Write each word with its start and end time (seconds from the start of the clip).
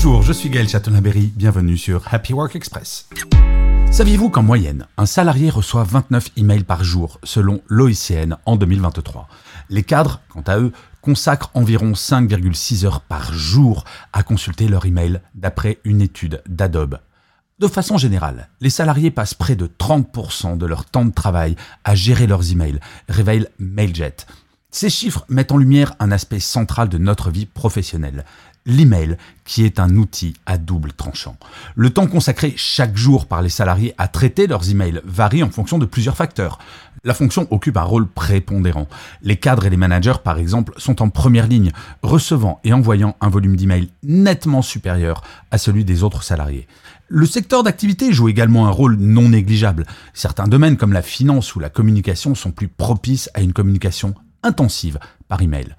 Bonjour, 0.00 0.22
je 0.22 0.32
suis 0.32 0.48
Gaël 0.48 0.68
Chatonaberry, 0.68 1.32
bienvenue 1.34 1.76
sur 1.76 2.04
Happy 2.14 2.32
Work 2.32 2.54
Express. 2.54 3.08
Saviez-vous 3.90 4.30
qu'en 4.30 4.44
moyenne, 4.44 4.86
un 4.96 5.06
salarié 5.06 5.50
reçoit 5.50 5.82
29 5.82 6.28
emails 6.36 6.62
par 6.62 6.84
jour 6.84 7.18
selon 7.24 7.62
l'OICN 7.66 8.36
en 8.46 8.54
2023 8.54 9.26
Les 9.70 9.82
cadres, 9.82 10.20
quant 10.28 10.44
à 10.46 10.60
eux, 10.60 10.70
consacrent 11.00 11.50
environ 11.54 11.94
5,6 11.94 12.86
heures 12.86 13.00
par 13.00 13.32
jour 13.32 13.82
à 14.12 14.22
consulter 14.22 14.68
leur 14.68 14.86
email 14.86 15.20
d'après 15.34 15.78
une 15.82 16.00
étude 16.00 16.44
d'Adobe. 16.48 17.00
De 17.58 17.66
façon 17.66 17.98
générale, 17.98 18.50
les 18.60 18.70
salariés 18.70 19.10
passent 19.10 19.34
près 19.34 19.56
de 19.56 19.66
30% 19.66 20.58
de 20.58 20.66
leur 20.66 20.84
temps 20.84 21.06
de 21.06 21.10
travail 21.10 21.56
à 21.82 21.96
gérer 21.96 22.28
leurs 22.28 22.52
emails, 22.52 22.78
révèle 23.08 23.48
Mailjet. 23.58 24.14
Ces 24.70 24.90
chiffres 24.90 25.24
mettent 25.28 25.50
en 25.50 25.56
lumière 25.56 25.94
un 25.98 26.12
aspect 26.12 26.40
central 26.40 26.90
de 26.90 26.98
notre 26.98 27.30
vie 27.30 27.46
professionnelle, 27.46 28.24
l'email, 28.68 29.16
qui 29.44 29.64
est 29.64 29.80
un 29.80 29.96
outil 29.96 30.34
à 30.46 30.58
double 30.58 30.92
tranchant. 30.92 31.36
Le 31.74 31.90
temps 31.90 32.06
consacré 32.06 32.54
chaque 32.56 32.96
jour 32.96 33.26
par 33.26 33.42
les 33.42 33.48
salariés 33.48 33.94
à 33.98 34.06
traiter 34.06 34.46
leurs 34.46 34.70
emails 34.70 35.00
varie 35.04 35.42
en 35.42 35.50
fonction 35.50 35.78
de 35.78 35.86
plusieurs 35.86 36.16
facteurs. 36.16 36.58
La 37.04 37.14
fonction 37.14 37.48
occupe 37.50 37.76
un 37.76 37.82
rôle 37.82 38.06
prépondérant. 38.06 38.86
Les 39.22 39.36
cadres 39.36 39.66
et 39.66 39.70
les 39.70 39.76
managers, 39.76 40.20
par 40.22 40.38
exemple, 40.38 40.74
sont 40.76 41.00
en 41.00 41.08
première 41.08 41.46
ligne, 41.46 41.72
recevant 42.02 42.60
et 42.64 42.72
envoyant 42.72 43.16
un 43.20 43.28
volume 43.28 43.56
d'emails 43.56 43.88
nettement 44.02 44.62
supérieur 44.62 45.22
à 45.50 45.58
celui 45.58 45.84
des 45.84 46.02
autres 46.02 46.22
salariés. 46.22 46.66
Le 47.08 47.24
secteur 47.24 47.62
d'activité 47.62 48.12
joue 48.12 48.28
également 48.28 48.66
un 48.66 48.70
rôle 48.70 48.96
non 48.96 49.30
négligeable. 49.30 49.86
Certains 50.12 50.46
domaines 50.48 50.76
comme 50.76 50.92
la 50.92 51.02
finance 51.02 51.54
ou 51.54 51.60
la 51.60 51.70
communication 51.70 52.34
sont 52.34 52.50
plus 52.50 52.68
propices 52.68 53.30
à 53.32 53.40
une 53.40 53.54
communication 53.54 54.14
intensive 54.42 54.98
par 55.28 55.40
email. 55.40 55.74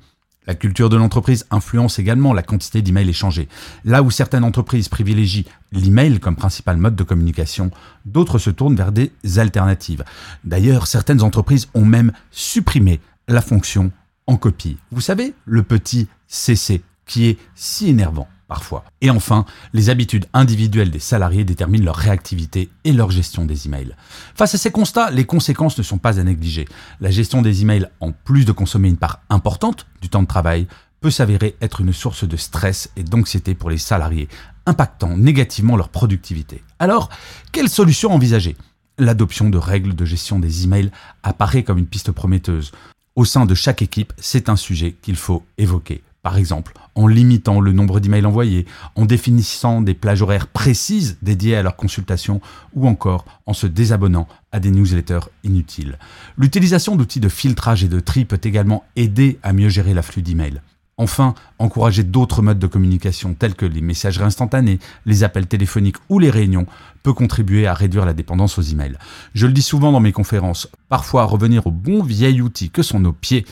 La 0.49 0.55
culture 0.55 0.89
de 0.89 0.97
l'entreprise 0.97 1.45
influence 1.51 1.99
également 1.99 2.33
la 2.33 2.41
quantité 2.41 2.81
d'emails 2.81 3.07
échangés. 3.07 3.47
Là 3.85 4.01
où 4.01 4.09
certaines 4.09 4.43
entreprises 4.43 4.89
privilégient 4.89 5.45
l'email 5.71 6.19
comme 6.19 6.35
principal 6.35 6.77
mode 6.77 6.95
de 6.95 7.03
communication, 7.03 7.69
d'autres 8.05 8.39
se 8.39 8.49
tournent 8.49 8.75
vers 8.75 8.91
des 8.91 9.11
alternatives. 9.37 10.03
D'ailleurs, 10.43 10.87
certaines 10.87 11.21
entreprises 11.21 11.67
ont 11.75 11.85
même 11.85 12.13
supprimé 12.31 12.99
la 13.27 13.41
fonction 13.41 13.91
en 14.25 14.37
copie. 14.37 14.77
Vous 14.89 15.01
savez, 15.01 15.35
le 15.45 15.61
petit 15.61 16.07
CC 16.27 16.81
qui 17.05 17.27
est 17.27 17.37
si 17.53 17.87
énervant 17.87 18.27
parfois. 18.49 18.83
Et 18.99 19.09
enfin, 19.09 19.45
les 19.71 19.89
habitudes 19.89 20.25
individuelles 20.33 20.91
des 20.91 20.99
salariés 20.99 21.45
déterminent 21.45 21.85
leur 21.85 21.95
réactivité 21.95 22.69
et 22.83 22.91
leur 22.91 23.11
gestion 23.11 23.45
des 23.45 23.67
emails. 23.67 23.95
Face 24.35 24.55
à 24.55 24.57
ces 24.57 24.71
constats, 24.71 25.11
les 25.11 25.23
conséquences 25.23 25.77
ne 25.77 25.83
sont 25.83 25.99
pas 25.99 26.19
à 26.19 26.23
négliger. 26.23 26.67
La 26.99 27.11
gestion 27.11 27.41
des 27.41 27.61
emails, 27.61 27.87
en 28.01 28.11
plus 28.11 28.43
de 28.43 28.51
consommer 28.51 28.89
une 28.89 28.97
part 28.97 29.21
importante 29.29 29.85
du 30.01 30.09
temps 30.09 30.23
de 30.23 30.27
travail, 30.27 30.67
peut 30.99 31.11
s'avérer 31.11 31.55
être 31.61 31.79
une 31.79 31.93
source 31.93 32.27
de 32.27 32.35
stress 32.35 32.89
et 32.97 33.03
d'anxiété 33.03 33.55
pour 33.55 33.69
les 33.69 33.77
salariés, 33.77 34.27
impactant 34.65 35.15
négativement 35.15 35.77
leur 35.77 35.89
productivité. 35.89 36.61
Alors, 36.79 37.09
quelle 37.53 37.69
solution 37.69 38.11
envisager? 38.11 38.57
L'adoption 38.97 39.49
de 39.49 39.57
règles 39.57 39.95
de 39.95 40.03
gestion 40.03 40.39
des 40.39 40.65
emails 40.65 40.91
apparaît 41.23 41.63
comme 41.63 41.77
une 41.77 41.85
piste 41.85 42.11
prometteuse. 42.11 42.73
Au 43.15 43.23
sein 43.23 43.45
de 43.45 43.55
chaque 43.55 43.81
équipe, 43.81 44.11
c'est 44.17 44.49
un 44.49 44.57
sujet 44.57 44.95
qu'il 45.01 45.15
faut 45.15 45.45
évoquer. 45.57 46.03
Par 46.21 46.37
exemple, 46.37 46.73
en 46.95 47.07
limitant 47.07 47.61
le 47.61 47.71
nombre 47.71 48.01
d'emails 48.01 48.25
envoyés, 48.25 48.65
en 48.95 49.05
définissant 49.05 49.81
des 49.81 49.93
plages 49.93 50.21
horaires 50.21 50.47
précises 50.47 51.17
dédiées 51.21 51.55
à 51.55 51.63
leur 51.63 51.77
consultation 51.77 52.41
ou 52.73 52.87
encore 52.87 53.25
en 53.45 53.53
se 53.53 53.67
désabonnant 53.67 54.27
à 54.51 54.59
des 54.59 54.71
newsletters 54.71 55.29
inutiles. 55.45 55.97
L'utilisation 56.37 56.97
d'outils 56.97 57.21
de 57.21 57.29
filtrage 57.29 57.85
et 57.85 57.87
de 57.87 58.01
tri 58.01 58.25
peut 58.25 58.41
également 58.43 58.83
aider 58.97 59.39
à 59.43 59.53
mieux 59.53 59.69
gérer 59.69 59.93
l'afflux 59.93 60.21
d'emails. 60.21 60.61
Enfin, 60.99 61.33
encourager 61.59 62.03
d'autres 62.03 62.41
modes 62.41 62.59
de 62.59 62.67
communication 62.67 63.33
tels 63.33 63.55
que 63.55 63.65
les 63.65 63.79
messageries 63.79 64.25
instantanées, 64.25 64.79
les 65.05 65.23
appels 65.23 65.47
téléphoniques 65.47 65.95
ou 66.09 66.19
les 66.19 66.29
réunions 66.29 66.65
peut 67.03 67.13
contribuer 67.13 67.67
à 67.67 67.73
réduire 67.73 68.05
la 68.05 68.11
dépendance 68.11 68.59
aux 68.59 68.61
emails. 68.61 68.97
Je 69.33 69.47
le 69.47 69.53
dis 69.53 69.61
souvent 69.61 69.93
dans 69.93 70.01
mes 70.01 70.11
conférences, 70.11 70.67
parfois 70.89 71.23
revenir 71.23 71.67
au 71.67 71.71
bon 71.71 72.03
vieil 72.03 72.41
outil 72.41 72.69
que 72.69 72.83
sont 72.83 72.99
nos 72.99 73.13
pieds 73.13 73.45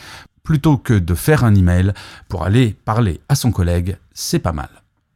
plutôt 0.48 0.78
que 0.78 0.94
de 0.94 1.14
faire 1.14 1.44
un 1.44 1.54
email 1.54 1.92
pour 2.26 2.42
aller 2.42 2.74
parler 2.86 3.20
à 3.28 3.34
son 3.34 3.50
collègue, 3.50 3.98
c'est 4.14 4.38
pas 4.38 4.52
mal. 4.52 4.70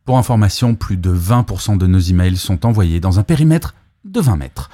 Pour 0.04 0.18
information, 0.18 0.74
plus 0.74 0.98
de 0.98 1.10
20% 1.10 1.78
de 1.78 1.86
nos 1.86 2.00
emails 2.00 2.36
sont 2.36 2.66
envoyés 2.66 3.00
dans 3.00 3.18
un 3.18 3.22
périmètre 3.22 3.74
de 4.04 4.20
20 4.20 4.36
mètres. 4.36 4.68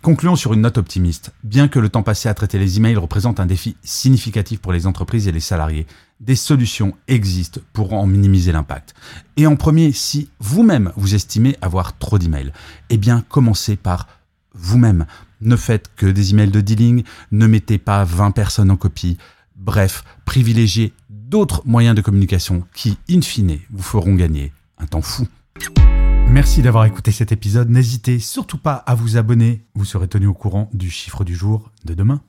Concluons 0.00 0.34
sur 0.34 0.54
une 0.54 0.62
note 0.62 0.78
optimiste. 0.78 1.34
Bien 1.44 1.68
que 1.68 1.78
le 1.78 1.90
temps 1.90 2.02
passé 2.02 2.30
à 2.30 2.32
traiter 2.32 2.58
les 2.58 2.78
emails 2.78 2.96
représente 2.96 3.38
un 3.38 3.44
défi 3.44 3.76
significatif 3.82 4.60
pour 4.60 4.72
les 4.72 4.86
entreprises 4.86 5.28
et 5.28 5.32
les 5.32 5.40
salariés, 5.40 5.86
des 6.20 6.36
solutions 6.36 6.96
existent 7.06 7.60
pour 7.74 7.92
en 7.92 8.06
minimiser 8.06 8.50
l'impact. 8.52 8.94
Et 9.36 9.46
en 9.46 9.56
premier, 9.56 9.92
si 9.92 10.30
vous-même 10.40 10.90
vous 10.96 11.16
estimez 11.16 11.54
avoir 11.60 11.98
trop 11.98 12.18
d'emails, 12.18 12.54
eh 12.88 12.96
bien 12.96 13.22
commencez 13.28 13.76
par 13.76 14.08
vous-même. 14.54 15.04
Ne 15.42 15.54
faites 15.56 15.90
que 15.96 16.06
des 16.06 16.30
emails 16.30 16.50
de 16.50 16.62
dealing, 16.62 17.04
ne 17.30 17.46
mettez 17.46 17.76
pas 17.76 18.04
20 18.04 18.30
personnes 18.30 18.70
en 18.70 18.76
copie, 18.76 19.18
Bref, 19.58 20.04
privilégiez 20.24 20.92
d'autres 21.10 21.62
moyens 21.66 21.96
de 21.96 22.00
communication 22.00 22.64
qui, 22.74 22.96
in 23.10 23.20
fine, 23.20 23.58
vous 23.70 23.82
feront 23.82 24.14
gagner 24.14 24.52
un 24.78 24.86
temps 24.86 25.02
fou. 25.02 25.26
Merci 26.30 26.62
d'avoir 26.62 26.84
écouté 26.84 27.10
cet 27.10 27.32
épisode. 27.32 27.68
N'hésitez 27.68 28.20
surtout 28.20 28.58
pas 28.58 28.74
à 28.74 28.94
vous 28.94 29.16
abonner. 29.16 29.64
Vous 29.74 29.84
serez 29.84 30.06
tenu 30.06 30.26
au 30.26 30.34
courant 30.34 30.70
du 30.72 30.90
chiffre 30.90 31.24
du 31.24 31.34
jour 31.34 31.72
de 31.84 31.94
demain. 31.94 32.22